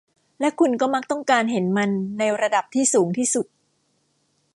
[0.39, 1.89] และคุณก็มักต้องการเห็นมัน
[2.19, 3.47] ในระดับที่สูงที่สุด